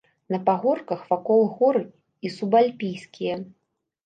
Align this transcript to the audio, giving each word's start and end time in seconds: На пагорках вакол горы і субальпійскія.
На 0.35 0.37
пагорках 0.47 1.03
вакол 1.11 1.41
горы 1.59 1.83
і 2.27 2.33
субальпійскія. 2.39 3.39